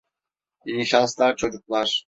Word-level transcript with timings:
İyi 0.65 0.85
şanslar 0.85 1.35
çocuklar. 1.35 2.05